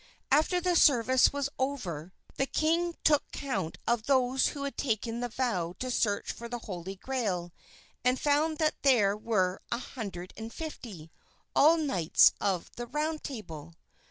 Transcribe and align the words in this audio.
After 0.31 0.59
the 0.59 0.75
service 0.75 1.31
was 1.31 1.47
over 1.59 2.11
the 2.33 2.47
king 2.47 2.95
took 3.03 3.31
count 3.31 3.77
of 3.87 4.07
those 4.07 4.47
who 4.47 4.63
had 4.63 4.75
taken 4.75 5.19
the 5.19 5.29
vow 5.29 5.75
to 5.77 5.91
search 5.91 6.31
for 6.31 6.49
the 6.49 6.57
Holy 6.57 6.95
Grail 6.95 7.53
and 8.03 8.19
found 8.19 8.57
that 8.57 8.81
there 8.81 9.15
were 9.15 9.61
a 9.71 9.77
hundred 9.77 10.33
and 10.35 10.51
fifty, 10.51 11.11
all 11.55 11.77
knights 11.77 12.31
of 12.41 12.71
the 12.77 12.87
Round 12.87 13.23
Table. 13.23 13.75